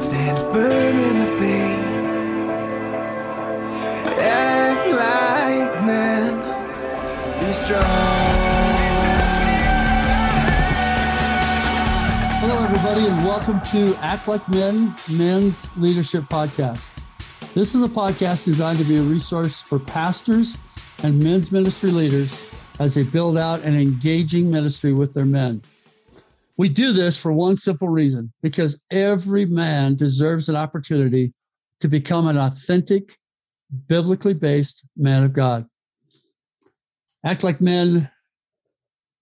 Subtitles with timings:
[0.00, 1.84] Stand firm in the faith.
[4.18, 6.36] Act like men.
[7.38, 7.84] Be strong.
[12.40, 17.02] Hello, everybody, and welcome to Act Like Men Men's Leadership Podcast.
[17.52, 20.56] This is a podcast designed to be a resource for pastors
[21.02, 22.46] and men's ministry leaders
[22.78, 25.60] as they build out an engaging ministry with their men.
[26.60, 31.32] We do this for one simple reason because every man deserves an opportunity
[31.80, 33.14] to become an authentic,
[33.88, 35.64] biblically based man of God.
[37.24, 38.10] Act Like Men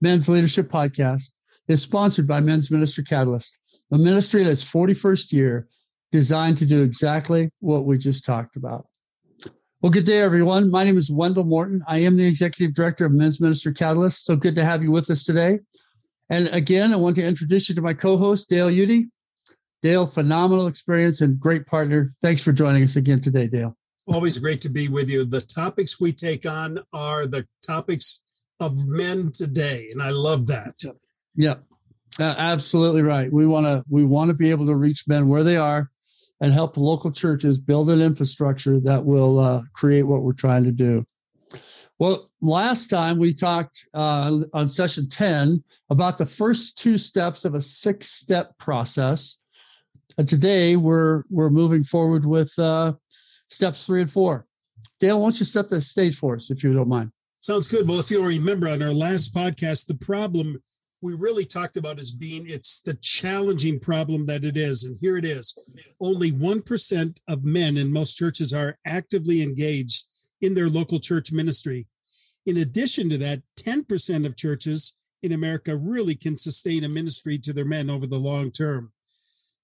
[0.00, 1.36] Men's Leadership Podcast
[1.68, 3.60] is sponsored by Men's Ministry Catalyst,
[3.92, 5.68] a ministry that's 41st year
[6.10, 8.88] designed to do exactly what we just talked about.
[9.80, 10.72] Well, good day, everyone.
[10.72, 11.84] My name is Wendell Morton.
[11.86, 14.24] I am the executive director of Men's Ministry Catalyst.
[14.24, 15.60] So good to have you with us today.
[16.30, 19.08] And again, I want to introduce you to my co-host, Dale Udy.
[19.82, 22.10] Dale, phenomenal experience and great partner.
[22.20, 23.76] Thanks for joining us again today, Dale.
[24.08, 25.24] Always great to be with you.
[25.24, 28.24] The topics we take on are the topics
[28.60, 30.82] of men today, and I love that.
[31.36, 31.62] Yep,
[32.18, 33.32] uh, absolutely right.
[33.32, 35.90] We want to we want to be able to reach men where they are,
[36.40, 40.72] and help local churches build an infrastructure that will uh, create what we're trying to
[40.72, 41.04] do.
[41.98, 47.54] Well, last time we talked uh, on session 10 about the first two steps of
[47.54, 49.44] a six step process.
[50.16, 52.92] And today we're, we're moving forward with uh,
[53.48, 54.46] steps three and four.
[55.00, 57.10] Dale, why don't you set the stage for us, if you don't mind?
[57.40, 57.88] Sounds good.
[57.88, 60.60] Well, if you'll remember on our last podcast, the problem
[61.02, 64.82] we really talked about as being it's the challenging problem that it is.
[64.82, 65.56] And here it is
[66.00, 70.07] only 1% of men in most churches are actively engaged
[70.40, 71.86] in their local church ministry.
[72.46, 77.52] In addition to that, 10% of churches in America really can sustain a ministry to
[77.52, 78.92] their men over the long term.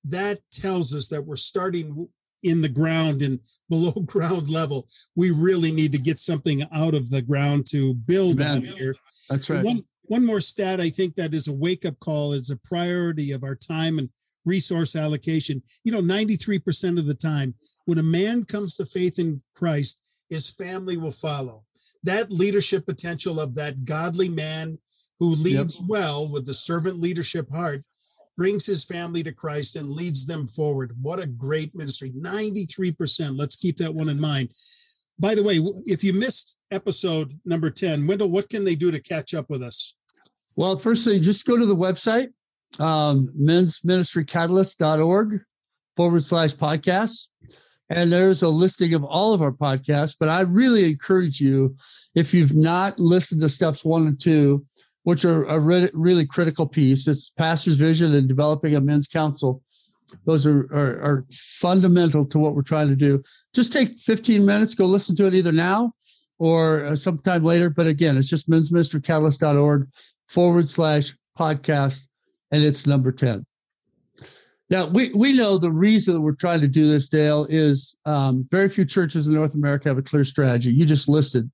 [0.05, 2.08] That tells us that we're starting
[2.42, 4.86] in the ground and below ground level.
[5.16, 8.94] We really need to get something out of the ground to build on here.
[9.31, 9.65] That's right.
[9.65, 13.32] One, one more stat I think that is a wake up call is a priority
[13.32, 14.10] of our time and
[14.44, 15.62] resource allocation.
[15.84, 17.54] You know, 93% of the time,
[17.87, 21.65] when a man comes to faith in Christ, his family will follow.
[22.03, 24.79] That leadership potential of that godly man
[25.19, 25.89] who leads yep.
[25.89, 27.85] well with the servant leadership heart
[28.37, 30.97] brings his family to Christ and leads them forward.
[31.01, 32.11] What a great ministry.
[32.11, 33.39] 93%.
[33.39, 34.51] Let's keep that one in mind.
[35.19, 39.01] By the way, if you missed episode number 10, Wendell, what can they do to
[39.01, 39.95] catch up with us?
[40.56, 42.29] Well, firstly, just go to the website,
[42.81, 45.41] um, mensministrycatalyst.org
[45.97, 47.29] forward slash podcasts.
[47.91, 50.17] And there's a listing of all of our podcasts.
[50.19, 51.77] But I really encourage you,
[52.15, 54.65] if you've not listened to steps one and two,
[55.03, 59.62] which are a re- really critical piece, it's pastor's vision and developing a men's council.
[60.27, 63.23] Those are, are, are fundamental to what we're trying to do.
[63.55, 65.93] Just take 15 minutes, go listen to it either now
[66.39, 67.71] or uh, sometime later.
[67.71, 69.89] But again, it's just mensministrycatalyst.org
[70.28, 72.09] forward slash podcast,
[72.50, 73.44] and it's number 10.
[74.70, 78.69] Now, we, we know the reason we're trying to do this, Dale, is um, very
[78.69, 80.72] few churches in North America have a clear strategy.
[80.72, 81.50] You just listed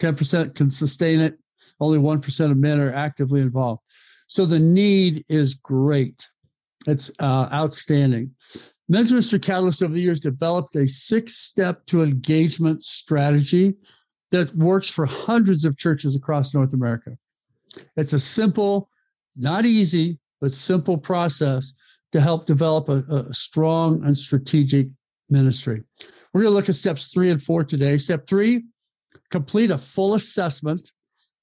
[0.00, 1.38] 10% can sustain it,
[1.80, 3.82] only 1% of men are actively involved.
[4.28, 6.28] So the need is great.
[6.86, 8.34] It's uh, outstanding.
[8.88, 13.74] Men's Ministry Catalyst over the years developed a six step to engagement strategy
[14.30, 17.16] that works for hundreds of churches across North America.
[17.96, 18.90] It's a simple,
[19.36, 21.74] not easy, but simple process
[22.12, 24.88] to help develop a, a strong and strategic
[25.30, 25.82] ministry.
[26.32, 27.96] We're going to look at steps three and four today.
[27.96, 28.64] Step three,
[29.30, 30.92] complete a full assessment.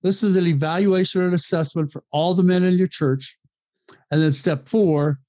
[0.01, 3.37] This is an evaluation and assessment for all the men in your church.
[4.11, 5.19] And then step four,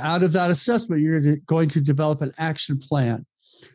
[0.00, 3.26] out of that assessment, you're going to develop an action plan.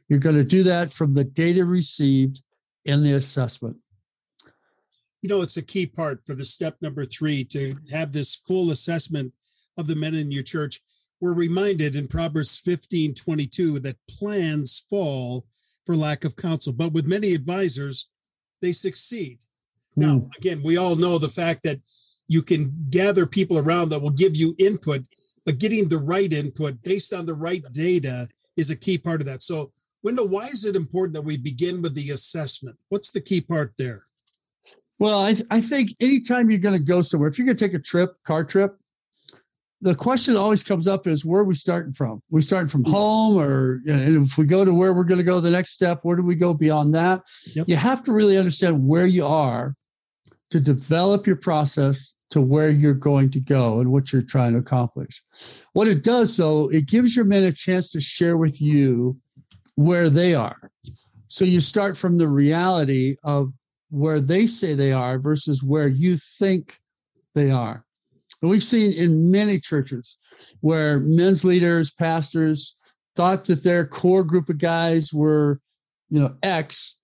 [0.07, 2.41] You're going to do that from the data received
[2.85, 3.77] in the assessment
[5.21, 8.71] you know, it's a key part for the step number three to have this full
[8.71, 9.33] assessment
[9.79, 10.79] of the men in your church.
[11.21, 15.45] We're reminded in Proverbs 15 22 that plans fall
[15.85, 18.09] for lack of counsel, but with many advisors,
[18.61, 19.39] they succeed.
[19.97, 20.03] Mm.
[20.03, 20.27] Now, hmm.
[20.37, 21.79] again, we all know the fact that
[22.27, 25.01] you can gather people around that will give you input,
[25.45, 29.27] but getting the right input based on the right data is a key part of
[29.27, 29.41] that.
[29.41, 29.71] So,
[30.03, 32.77] Wendell, why is it important that we begin with the assessment?
[32.89, 34.03] What's the key part there?
[34.99, 37.73] Well, I, I think anytime you're going to go somewhere, if you're going to take
[37.73, 38.77] a trip, car trip,
[39.81, 42.21] the question always comes up is where are we starting from?
[42.29, 45.23] We're starting from home, or you know, if we go to where we're going to
[45.23, 47.21] go the next step, where do we go beyond that?
[47.55, 47.67] Yep.
[47.67, 49.75] You have to really understand where you are
[50.51, 54.59] to develop your process to where you're going to go and what you're trying to
[54.59, 55.23] accomplish.
[55.73, 59.17] What it does, though, it gives your men a chance to share with you
[59.75, 60.71] where they are.
[61.27, 63.53] So you start from the reality of
[63.89, 66.75] where they say they are versus where you think
[67.33, 67.85] they are.
[68.41, 70.17] And we've seen in many churches
[70.61, 72.79] where men's leaders, pastors
[73.15, 75.59] thought that their core group of guys were,
[76.09, 77.01] you know, X,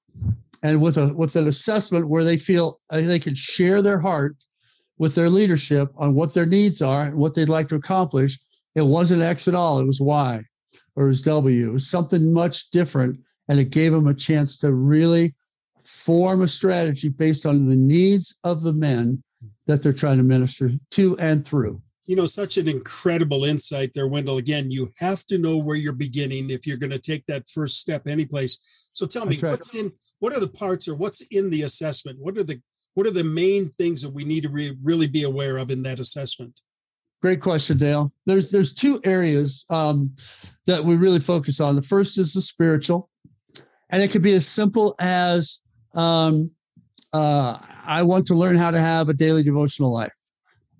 [0.63, 4.35] and with a with an assessment where they feel they can share their heart
[4.97, 8.39] with their leadership on what their needs are and what they'd like to accomplish,
[8.75, 9.79] it wasn't X at all.
[9.79, 10.41] It was Y
[10.95, 11.69] or it was W.
[11.69, 13.19] It was something much different.
[13.47, 15.35] And it gave them a chance to really
[15.83, 19.21] form a strategy based on the needs of the men
[19.67, 21.81] that they're trying to minister to and through.
[22.05, 24.37] You know, such an incredible insight there, Wendell.
[24.37, 27.79] Again, you have to know where you're beginning if you're going to take that first
[27.79, 28.91] step anyplace.
[28.93, 29.51] So tell me, right.
[29.51, 29.89] what's in
[30.19, 32.19] what are the parts or what's in the assessment?
[32.19, 32.61] What are the
[32.93, 35.83] what are the main things that we need to re- really be aware of in
[35.83, 36.61] that assessment?
[37.21, 38.13] Great question, Dale.
[38.27, 40.15] There's there's two areas um,
[40.67, 41.75] that we really focus on.
[41.75, 43.09] The first is the spiritual,
[43.89, 45.63] and it could be as simple as
[45.95, 46.51] um,
[47.17, 47.49] uh,
[47.97, 50.15] I want to learn how to have a daily devotional life.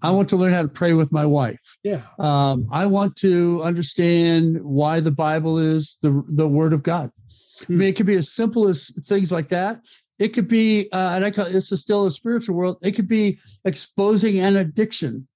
[0.01, 1.65] I want to learn how to pray with my wife.
[1.83, 2.01] Yeah.
[2.19, 4.41] Um, I want to understand
[4.79, 7.07] why the Bible is the the Word of God.
[7.69, 8.79] I mean, it could be as simple as
[9.09, 9.73] things like that.
[10.25, 12.77] It could be, uh, and I call this is still a spiritual world.
[12.81, 15.27] It could be exposing an addiction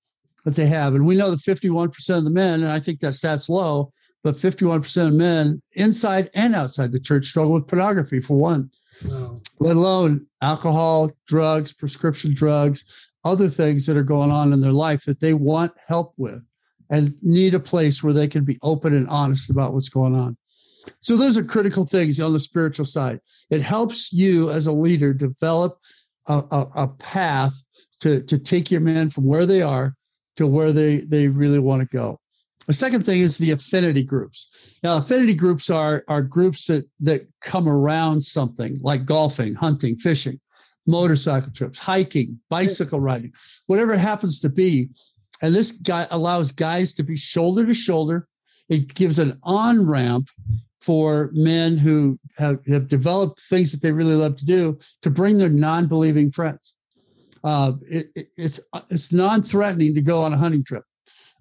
[0.46, 3.00] that they have, and we know that fifty-one percent of the men, and I think
[3.00, 3.92] that stat's low,
[4.24, 8.70] but fifty-one percent of men inside and outside the church struggle with pornography for one.
[9.06, 9.42] Wow.
[9.60, 15.04] Let alone alcohol, drugs, prescription drugs, other things that are going on in their life
[15.06, 16.42] that they want help with
[16.90, 20.38] and need a place where they can be open and honest about what's going on.
[21.02, 23.20] So those are critical things on the spiritual side.
[23.50, 25.78] It helps you as a leader develop
[26.28, 27.54] a, a, a path
[28.00, 29.96] to, to take your men from where they are
[30.38, 32.20] to where they, they really want to go.
[32.70, 34.80] The second thing is the affinity groups.
[34.84, 40.40] Now, affinity groups are, are groups that, that come around something like golfing, hunting, fishing,
[40.86, 43.34] motorcycle trips, hiking, bicycle riding,
[43.66, 44.90] whatever it happens to be.
[45.42, 48.28] And this guy allows guys to be shoulder to shoulder.
[48.70, 50.30] It gives an on ramp
[50.80, 55.40] for men who have, have developed things that they really love to do to bring
[55.40, 56.78] their non-believing friends.
[57.44, 58.62] Uh, it, it, it's
[58.92, 60.84] it's non-threatening to go on a hunting trip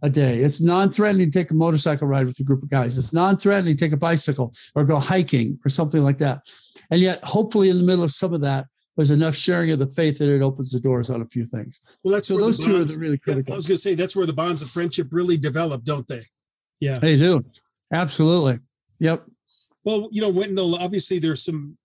[0.03, 0.39] a day.
[0.39, 2.99] It's non-threatening to take a motorcycle ride with a group of guys.
[2.99, 6.43] It's non-threatening to take a bicycle or go hiking or something like that.
[6.91, 8.67] And yet, hopefully, in the middle of some of that,
[8.97, 11.81] there's enough sharing of the faith that it opens the doors on a few things.
[12.03, 13.55] Well, that's so those two bonds, are really critical.
[13.55, 16.23] I was going to say that's where the bonds of friendship really develop, don't they?
[16.81, 17.45] Yeah, they do.
[17.93, 18.59] Absolutely.
[18.99, 19.25] Yep.
[19.85, 21.79] Well, you know, Wendell, obviously there's some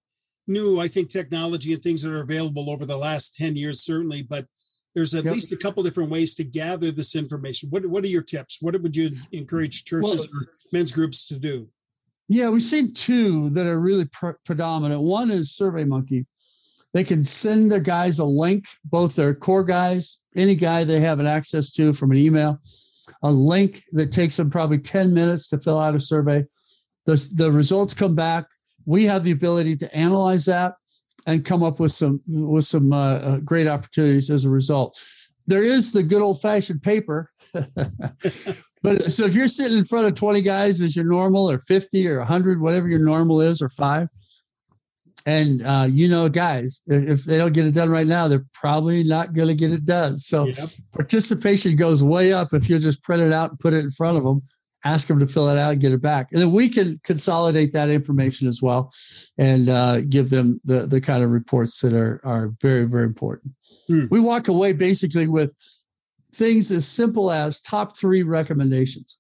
[0.48, 4.24] new, I think, technology and things that are available over the last 10 years, certainly,
[4.24, 4.46] but
[4.96, 5.34] there's at yep.
[5.34, 7.70] least a couple different ways to gather this information.
[7.70, 8.60] What what are your tips?
[8.62, 11.68] What would you encourage churches well, or men's groups to do?
[12.30, 15.02] Yeah, we've seen two that are really pre- predominant.
[15.02, 16.26] One is SurveyMonkey.
[16.94, 21.20] They can send their guys a link, both their core guys, any guy they have
[21.20, 22.60] an access to from an email,
[23.24, 26.46] a link that takes them probably 10 minutes to fill out a survey.
[27.06, 28.46] The, the results come back.
[28.86, 30.76] We have the ability to analyze that
[31.26, 35.02] and come up with some with some uh, uh, great opportunities as a result.
[35.48, 40.16] There is the good old fashioned paper, but so if you're sitting in front of
[40.16, 44.08] 20 guys as your normal, or 50 or 100, whatever your normal is, or five,
[45.26, 49.04] and uh, you know, guys, if they don't get it done right now, they're probably
[49.04, 50.18] not going to get it done.
[50.18, 50.58] So yep.
[50.94, 54.18] participation goes way up if you just print it out and put it in front
[54.18, 54.42] of them
[54.84, 56.28] ask them to fill it out and get it back.
[56.32, 58.92] And then we can consolidate that information as well
[59.38, 63.54] and uh, give them the, the kind of reports that are, are very, very important.
[63.88, 64.06] Hmm.
[64.12, 65.52] We walk away basically with
[66.34, 69.20] things as simple as top three recommendations.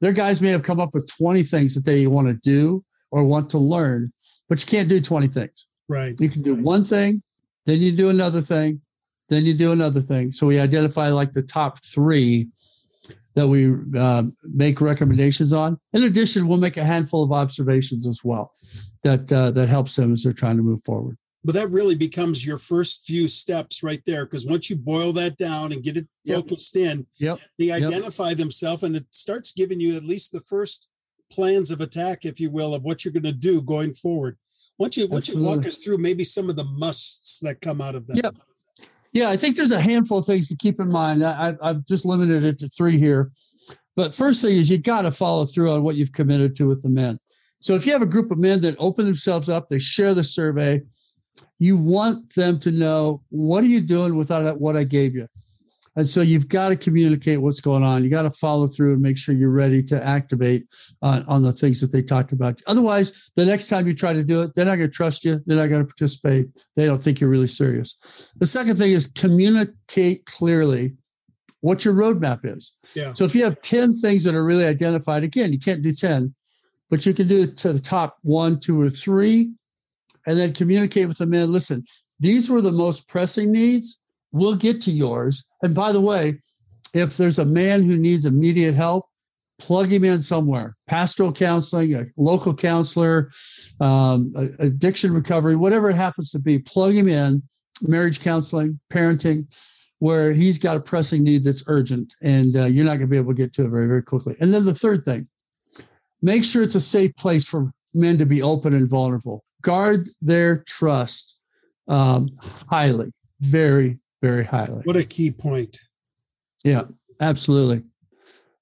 [0.00, 3.24] Their guys may have come up with 20 things that they want to do or
[3.24, 4.12] want to learn,
[4.48, 5.68] but you can't do 20 things.
[5.88, 6.14] Right.
[6.18, 7.22] You can do one thing,
[7.66, 8.80] then you do another thing,
[9.28, 10.32] then you do another thing.
[10.32, 12.48] So we identify like the top three
[13.34, 15.78] that we uh, make recommendations on.
[15.92, 18.52] In addition, we'll make a handful of observations as well
[19.02, 21.16] that uh, that helps them as they're trying to move forward.
[21.44, 25.36] But that really becomes your first few steps right there, because once you boil that
[25.36, 26.92] down and get it focused yep.
[26.92, 27.38] in, yep.
[27.58, 28.38] they identify yep.
[28.38, 30.88] themselves, and it starts giving you at least the first
[31.32, 34.36] plans of attack, if you will, of what you're going to do going forward.
[34.78, 37.94] Once you once you walk us through maybe some of the musts that come out
[37.94, 38.22] of that.
[38.22, 38.36] Yep.
[39.12, 41.24] Yeah, I think there's a handful of things to keep in mind.
[41.24, 43.30] I, have just limited it to three here.
[43.94, 46.82] But first thing is you've got to follow through on what you've committed to with
[46.82, 47.18] the men.
[47.60, 50.24] So if you have a group of men that open themselves up, they share the
[50.24, 50.80] survey,
[51.58, 55.28] you want them to know what are you doing without what I gave you.
[55.96, 58.02] And so you've got to communicate what's going on.
[58.02, 60.66] You got to follow through and make sure you're ready to activate
[61.02, 62.62] uh, on the things that they talked about.
[62.66, 65.40] Otherwise, the next time you try to do it, they're not going to trust you.
[65.46, 66.48] They're not going to participate.
[66.76, 68.32] They don't think you're really serious.
[68.38, 70.94] The second thing is communicate clearly
[71.60, 72.76] what your roadmap is.
[72.96, 73.12] Yeah.
[73.12, 76.34] So if you have 10 things that are really identified, again, you can't do 10,
[76.90, 79.52] but you can do it to the top one, two, or three,
[80.26, 81.52] and then communicate with the men.
[81.52, 81.84] Listen,
[82.18, 84.01] these were the most pressing needs
[84.32, 85.48] We'll get to yours.
[85.62, 86.38] And by the way,
[86.94, 89.06] if there's a man who needs immediate help,
[89.58, 93.30] plug him in somewhere pastoral counseling, a local counselor,
[93.80, 97.42] um, addiction recovery, whatever it happens to be, plug him in,
[97.82, 99.46] marriage counseling, parenting,
[100.00, 103.16] where he's got a pressing need that's urgent and uh, you're not going to be
[103.16, 104.34] able to get to it very, very quickly.
[104.40, 105.28] And then the third thing,
[106.20, 109.44] make sure it's a safe place for men to be open and vulnerable.
[109.62, 111.38] Guard their trust
[111.86, 112.28] um,
[112.68, 114.82] highly, very, very highly.
[114.84, 115.76] What a key point.
[116.64, 116.84] Yeah,
[117.20, 117.82] absolutely.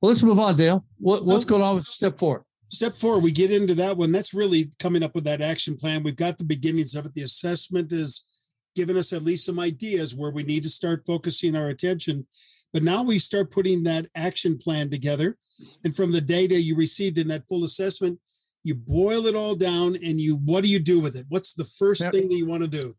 [0.01, 0.85] Well, let's move on, Dale.
[0.99, 2.45] What, what's going on with step four?
[2.69, 4.13] Step four, we get into that one.
[4.13, 6.03] That's really coming up with that action plan.
[6.03, 7.15] We've got the beginnings of it.
[7.15, 8.27] The assessment is
[8.75, 12.27] giving us at least some ideas where we need to start focusing our attention.
[12.73, 15.37] But now we start putting that action plan together.
[15.85, 18.21] And from the data you received in that full assessment,
[18.63, 21.27] you boil it all down and you what do you do with it?
[21.29, 22.13] What's the first yep.
[22.13, 22.95] thing that you want to do?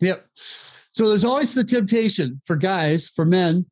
[0.00, 0.26] Yep.
[0.98, 3.64] So there's always the temptation for guys, for men,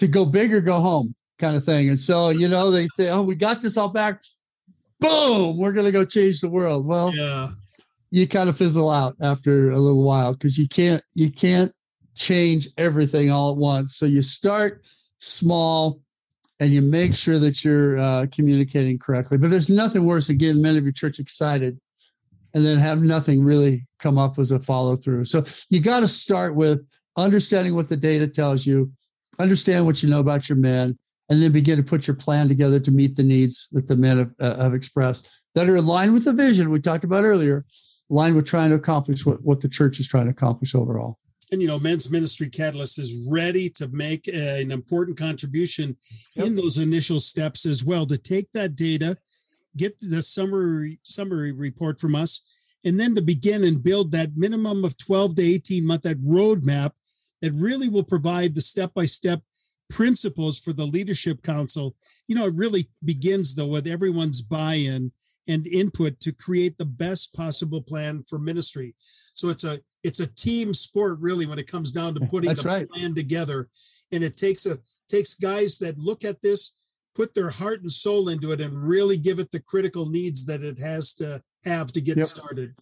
[0.00, 1.88] to go big or go home kind of thing.
[1.88, 4.20] And so, you know, they say, oh, we got this all back.
[5.00, 6.86] Boom, we're going to go change the world.
[6.86, 7.48] Well, yeah.
[8.10, 11.72] you kind of fizzle out after a little while because you can't, you can't
[12.14, 13.96] change everything all at once.
[13.96, 16.02] So you start small
[16.60, 19.38] and you make sure that you're uh, communicating correctly.
[19.38, 21.80] But there's nothing worse than getting men of your church excited
[22.58, 25.24] and then have nothing really come up as a follow through.
[25.24, 26.84] So you got to start with
[27.16, 28.90] understanding what the data tells you,
[29.38, 30.98] understand what you know about your men,
[31.30, 34.18] and then begin to put your plan together to meet the needs that the men
[34.18, 37.64] have, uh, have expressed that are aligned with the vision we talked about earlier,
[38.10, 41.16] aligned with trying to accomplish what, what the church is trying to accomplish overall.
[41.52, 45.96] And you know, Men's Ministry Catalyst is ready to make an important contribution
[46.34, 46.48] yep.
[46.48, 49.16] in those initial steps as well to take that data
[49.78, 52.42] get the summary summary report from us,
[52.84, 56.90] and then to begin and build that minimum of 12 to 18 month that roadmap
[57.40, 59.40] that really will provide the step by step
[59.90, 61.96] principles for the leadership council.
[62.26, 65.12] You know, it really begins though with everyone's buy in
[65.48, 68.94] and input to create the best possible plan for ministry.
[68.98, 72.62] So it's a it's a team sport really when it comes down to putting That's
[72.62, 72.88] the right.
[72.88, 73.68] plan together
[74.12, 74.76] and it takes a
[75.08, 76.74] takes guys that look at this
[77.14, 80.62] put their heart and soul into it and really give it the critical needs that
[80.62, 82.26] it has to have to get yep.
[82.26, 82.74] started.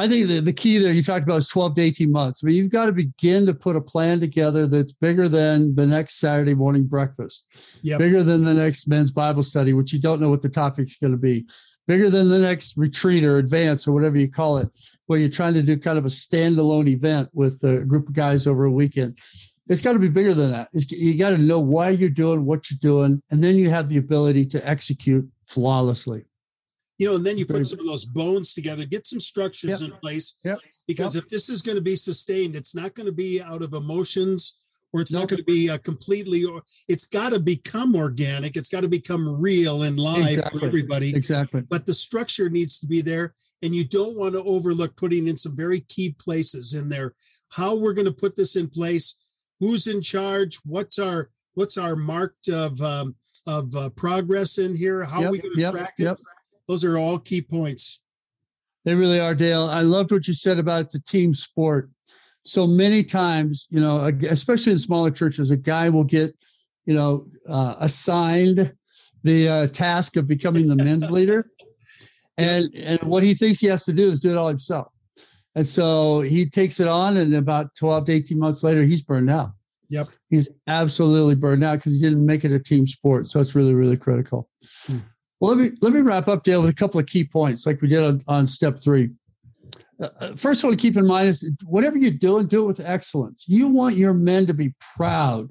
[0.00, 2.42] I think the, the key there you talked about is 12 to 18 months.
[2.42, 5.84] I mean, you've got to begin to put a plan together that's bigger than the
[5.84, 7.98] next Saturday morning breakfast, yep.
[7.98, 11.12] bigger than the next men's Bible study, which you don't know what the topic's going
[11.12, 11.46] to be,
[11.86, 14.70] bigger than the next retreat or advance or whatever you call it,
[15.06, 18.46] where you're trying to do kind of a standalone event with a group of guys
[18.46, 19.18] over a weekend
[19.70, 20.68] it's got to be bigger than that.
[20.72, 23.88] It's, you got to know why you're doing what you're doing, and then you have
[23.88, 26.24] the ability to execute flawlessly.
[26.98, 29.90] You know, and then you put some of those bones together, get some structures yep.
[29.90, 30.38] in place.
[30.44, 30.58] Yep.
[30.86, 31.24] Because yep.
[31.24, 34.58] if this is going to be sustained, it's not going to be out of emotions
[34.92, 35.22] or it's nope.
[35.22, 38.88] not going to be a completely or it's got to become organic it's got to
[38.88, 40.58] become real and live exactly.
[40.58, 44.42] for everybody exactly but the structure needs to be there and you don't want to
[44.42, 47.14] overlook putting in some very key places in there
[47.52, 49.19] how we're going to put this in place
[49.60, 53.14] who's in charge what's our what's our marked of um,
[53.46, 56.04] of uh, progress in here how yep, are we going to yep, track it?
[56.04, 56.16] yep.
[56.66, 58.02] those are all key points.
[58.86, 59.68] They really are dale.
[59.70, 61.90] I loved what you said about a team sport.
[62.44, 66.34] So many times you know especially in smaller churches a guy will get
[66.86, 68.72] you know uh, assigned
[69.22, 71.50] the uh, task of becoming the men's leader
[72.38, 74.90] and and what he thinks he has to do is do it all himself
[75.54, 79.30] and so he takes it on, and about 12 to 18 months later, he's burned
[79.30, 79.50] out.
[79.88, 80.06] Yep.
[80.28, 83.26] He's absolutely burned out because he didn't make it a team sport.
[83.26, 84.48] So it's really, really critical.
[84.86, 84.98] Hmm.
[85.40, 87.80] Well, let me let me wrap up, Dale, with a couple of key points, like
[87.80, 89.10] we did on, on step three.
[90.00, 92.80] Uh, uh first one to keep in mind is whatever you're doing, do it with
[92.80, 93.46] excellence.
[93.48, 95.50] You want your men to be proud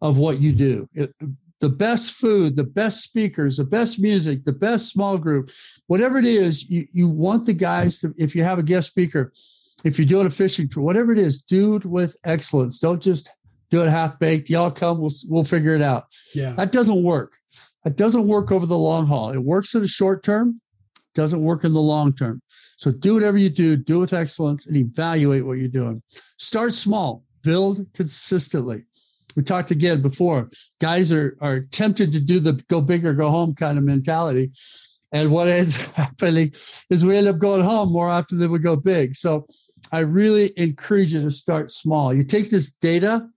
[0.00, 0.88] of what you do.
[0.94, 1.14] It,
[1.60, 5.50] the best food, the best speakers, the best music, the best small group,
[5.86, 9.32] whatever it is, you, you want the guys to, if you have a guest speaker,
[9.84, 12.78] if you're doing a fishing tour, whatever it is, do it with excellence.
[12.78, 13.30] Don't just
[13.70, 14.50] do it half baked.
[14.50, 16.06] Y'all come, we'll, we'll figure it out.
[16.34, 16.52] Yeah.
[16.56, 17.36] That doesn't work.
[17.84, 19.30] That doesn't work over the long haul.
[19.30, 20.60] It works in the short term,
[21.14, 22.40] doesn't work in the long term.
[22.76, 26.02] So do whatever you do, do with excellence and evaluate what you're doing.
[26.38, 28.84] Start small, build consistently.
[29.38, 33.30] We talked again before, guys are, are tempted to do the go big or go
[33.30, 34.50] home kind of mentality.
[35.12, 36.50] And what ends happening
[36.90, 39.14] is we end up going home more often than we go big.
[39.14, 39.46] So
[39.92, 42.12] I really encourage you to start small.
[42.12, 43.28] You take this data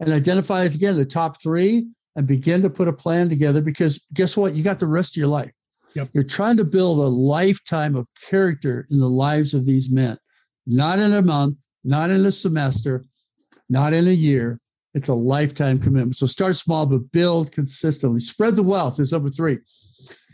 [0.00, 1.86] and identify it again, the top three,
[2.16, 4.56] and begin to put a plan together because guess what?
[4.56, 5.52] You got the rest of your life.
[5.94, 6.08] Yep.
[6.14, 10.16] You're trying to build a lifetime of character in the lives of these men,
[10.66, 13.04] not in a month, not in a semester,
[13.68, 14.58] not in a year.
[14.94, 16.16] It's a lifetime commitment.
[16.16, 18.20] So start small, but build consistently.
[18.20, 19.58] Spread the wealth is number three.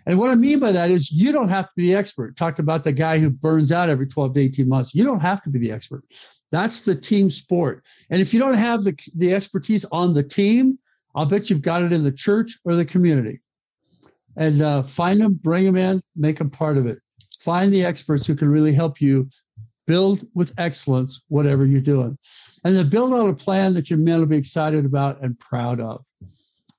[0.06, 2.36] And what I mean by that is you don't have to be the expert.
[2.36, 4.94] Talked about the guy who burns out every 12 to 18 months.
[4.94, 6.04] You don't have to be the expert.
[6.52, 7.84] That's the team sport.
[8.08, 10.78] And if you don't have the, the expertise on the team,
[11.14, 13.40] I'll bet you've got it in the church or the community.
[14.36, 16.98] And uh, find them, bring them in, make them part of it.
[17.40, 19.28] Find the experts who can really help you
[19.86, 22.18] build with excellence whatever you're doing.
[22.64, 25.80] And then build out a plan that your men will be excited about and proud
[25.80, 26.04] of.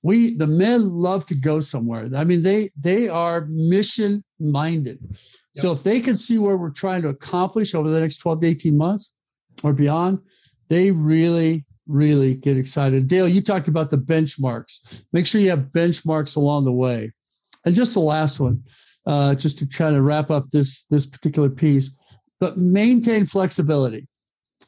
[0.04, 2.10] We the men love to go somewhere.
[2.16, 5.18] I mean they they are mission minded yep.
[5.56, 8.48] so if they can see where we're trying to accomplish over the next 12 to
[8.48, 9.14] 18 months
[9.64, 10.20] or beyond
[10.70, 13.08] they really really get excited.
[13.08, 15.06] Dale you talked about the benchmarks.
[15.14, 17.12] Make sure you have benchmarks along the way.
[17.66, 18.64] And just the last one
[19.08, 21.98] uh, just to kind of wrap up this this particular piece
[22.40, 24.08] but maintain flexibility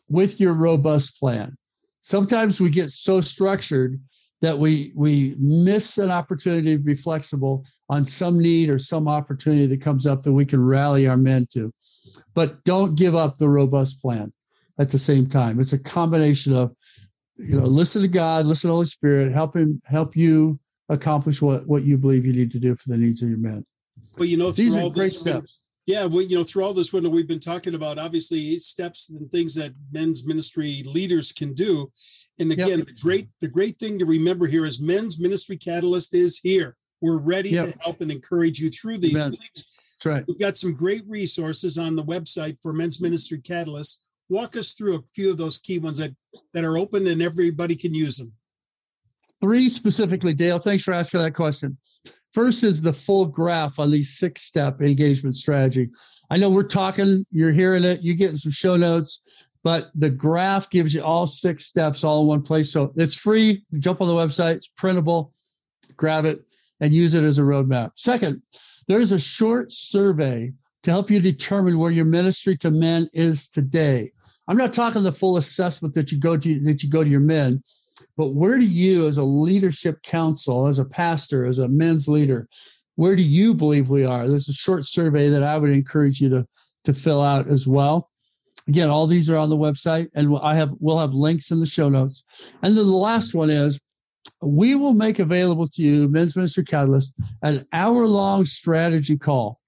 [0.09, 1.55] with your robust plan.
[2.01, 3.99] Sometimes we get so structured
[4.41, 9.65] that we we miss an opportunity to be flexible on some need or some opportunity
[9.67, 11.73] that comes up that we can rally our men to.
[12.33, 14.31] But don't give up the robust plan
[14.79, 15.59] at the same time.
[15.59, 16.73] It's a combination of
[17.35, 20.59] you know listen to god listen to holy spirit help him help you
[20.89, 23.65] accomplish what what you believe you need to do for the needs of your men.
[24.17, 26.93] Well you know these are all great steps yeah, well, you know, through all this
[26.93, 31.89] Wendell, we've been talking about obviously steps and things that men's ministry leaders can do.
[32.37, 32.87] And again, yep.
[32.87, 36.77] the great the great thing to remember here is Men's Ministry Catalyst is here.
[37.01, 37.71] We're ready yep.
[37.71, 39.31] to help and encourage you through these Amen.
[39.31, 39.97] things.
[40.03, 40.23] That's right.
[40.27, 44.05] We've got some great resources on the website for Men's Ministry Catalyst.
[44.29, 46.15] Walk us through a few of those key ones that
[46.53, 48.31] that are open and everybody can use them.
[49.41, 50.59] Three specifically, Dale.
[50.59, 51.79] Thanks for asking that question.
[52.33, 55.89] First is the full graph on these six step engagement strategy.
[56.29, 60.69] I know we're talking, you're hearing it, you're getting some show notes, but the graph
[60.69, 62.71] gives you all six steps all in one place.
[62.71, 63.63] So it's free.
[63.71, 65.33] You jump on the website, it's printable,
[65.97, 66.41] grab it
[66.79, 67.91] and use it as a roadmap.
[67.95, 68.41] Second,
[68.87, 74.11] there's a short survey to help you determine where your ministry to men is today.
[74.47, 77.19] I'm not talking the full assessment that you go to that you go to your
[77.19, 77.61] men,
[78.19, 82.49] but where do you, as a leadership council, as a pastor, as a men's leader,
[82.97, 84.27] where do you believe we are?
[84.27, 86.45] There's a short survey that I would encourage you to,
[86.83, 88.09] to fill out as well.
[88.67, 91.65] Again, all these are on the website, and I have we'll have links in the
[91.65, 92.53] show notes.
[92.61, 93.79] And then the last one is
[94.41, 99.61] we will make available to you, Men's Ministry Catalyst, an hour-long strategy call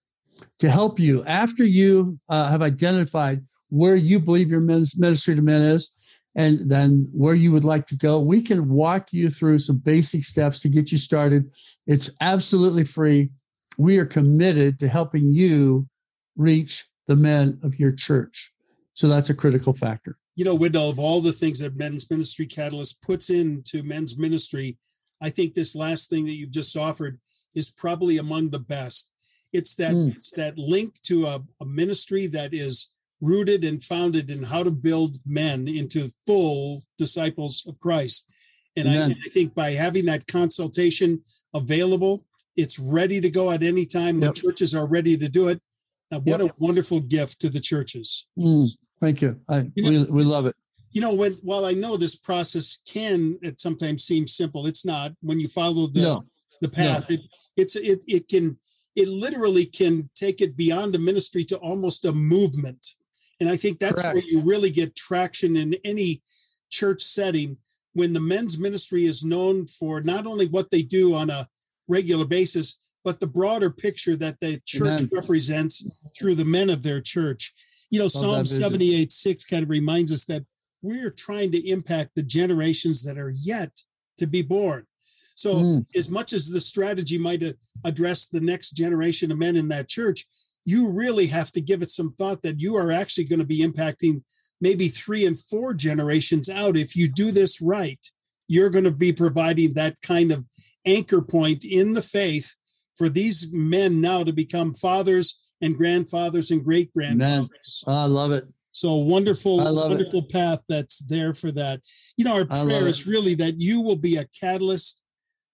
[0.59, 5.41] to help you after you uh, have identified where you believe your men's ministry to
[5.41, 5.95] men is
[6.35, 8.19] and then where you would like to go.
[8.19, 11.51] We can walk you through some basic steps to get you started.
[11.87, 13.29] It's absolutely free.
[13.77, 15.87] We are committed to helping you
[16.35, 18.53] reach the men of your church.
[18.93, 20.17] So that's a critical factor.
[20.35, 24.77] You know, Wendell, of all the things that Men's Ministry Catalyst puts into men's ministry,
[25.21, 27.19] I think this last thing that you've just offered
[27.53, 29.11] is probably among the best.
[29.53, 30.15] It's that mm.
[30.15, 32.90] it's that link to a, a ministry that is
[33.21, 38.27] rooted and founded in how to build men into full disciples of Christ.
[38.75, 41.21] And I, I, think by having that consultation
[41.53, 42.21] available,
[42.55, 44.19] it's ready to go at any time.
[44.19, 44.33] Yep.
[44.33, 45.61] The churches are ready to do it.
[46.09, 46.51] Now, what yep.
[46.51, 48.27] a wonderful gift to the churches.
[48.39, 48.65] Mm,
[48.99, 49.39] thank you.
[49.47, 50.55] I, you know, we, we love it.
[50.93, 55.13] You know, when while I know this process can it sometimes seem simple, it's not.
[55.21, 56.25] When you follow the no.
[56.61, 57.15] the path, no.
[57.15, 57.21] it,
[57.55, 58.57] it's it it can
[58.95, 62.95] it literally can take it beyond a ministry to almost a movement
[63.41, 64.15] and I think that's Correct.
[64.15, 66.21] where you really get traction in any
[66.69, 67.57] church setting
[67.93, 71.47] when the men's ministry is known for not only what they do on a
[71.89, 75.09] regular basis, but the broader picture that the church Amen.
[75.11, 77.51] represents through the men of their church.
[77.89, 80.45] You know, Psalm 78 6 kind of reminds us that
[80.83, 83.81] we're trying to impact the generations that are yet
[84.17, 84.85] to be born.
[84.97, 85.85] So, mm.
[85.95, 87.43] as much as the strategy might
[87.83, 90.25] address the next generation of men in that church,
[90.65, 93.65] you really have to give it some thought that you are actually going to be
[93.65, 94.21] impacting
[94.61, 96.77] maybe three and four generations out.
[96.77, 98.05] If you do this right,
[98.47, 100.45] you're going to be providing that kind of
[100.85, 102.55] anchor point in the faith
[102.95, 107.83] for these men now to become fathers and grandfathers and great grandfathers.
[107.87, 108.45] I love it.
[108.71, 109.95] So wonderful, love it.
[109.95, 111.81] wonderful path that's there for that.
[112.17, 115.03] You know, our prayer is really that you will be a catalyst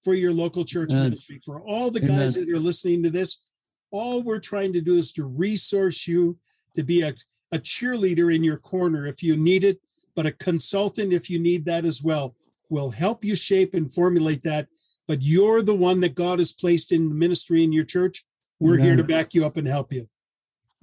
[0.03, 1.05] for your local church Amen.
[1.05, 1.39] ministry.
[1.43, 3.46] For all the guys that are listening to this,
[3.91, 6.37] all we're trying to do is to resource you
[6.73, 7.09] to be a,
[7.53, 9.79] a cheerleader in your corner if you need it,
[10.15, 12.35] but a consultant if you need that as well.
[12.69, 14.67] Will help you shape and formulate that.
[15.07, 18.25] But you're the one that God has placed in the ministry in your church.
[18.59, 20.05] We're here to back you up and help you.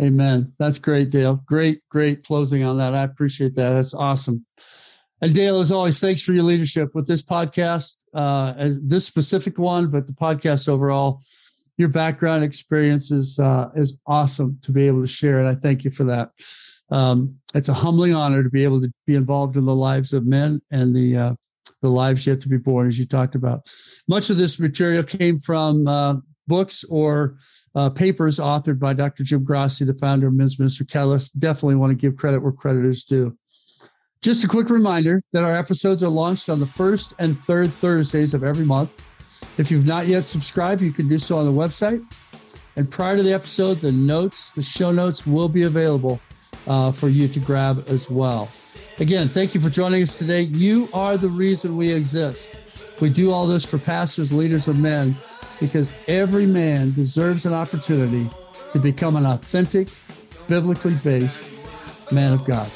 [0.00, 0.52] Amen.
[0.58, 1.42] That's great, Dale.
[1.46, 2.94] Great, great closing on that.
[2.94, 3.74] I appreciate that.
[3.74, 4.44] That's awesome.
[5.20, 9.58] And Dale, as always, thanks for your leadership with this podcast, uh, and this specific
[9.58, 11.22] one, but the podcast overall.
[11.76, 15.84] Your background experience is uh, is awesome to be able to share, and I thank
[15.84, 16.30] you for that.
[16.90, 20.26] Um, it's a humbling honor to be able to be involved in the lives of
[20.26, 21.34] men and the uh,
[21.82, 23.68] the lives yet to be born, as you talked about.
[24.08, 26.14] Much of this material came from uh,
[26.46, 27.36] books or
[27.74, 29.24] uh, papers authored by Dr.
[29.24, 31.38] Jim Grassi, the founder of Men's Ministry Catalyst.
[31.38, 33.36] Definitely want to give credit where credit is due.
[34.22, 38.32] Just a quick reminder that our episodes are launched on the first and third Thursdays
[38.32, 38.90] of every month.
[39.56, 42.04] If you've not yet subscribed, you can do so on the website.
[42.76, 46.20] And prior to the episode, the notes, the show notes will be available
[46.66, 48.50] uh, for you to grab as well.
[48.98, 50.42] Again, thank you for joining us today.
[50.42, 52.80] You are the reason we exist.
[53.00, 55.16] We do all this for pastors, leaders of men,
[55.60, 58.28] because every man deserves an opportunity
[58.72, 59.88] to become an authentic,
[60.48, 61.52] biblically based
[62.12, 62.70] man of God.